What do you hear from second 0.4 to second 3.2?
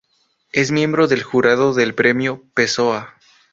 Es miembro del jurado del Premio Pessoa.